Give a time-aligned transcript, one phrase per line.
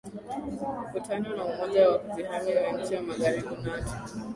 [0.91, 3.91] kutano wa umoja wa kujihami wa nchi za magharibi nato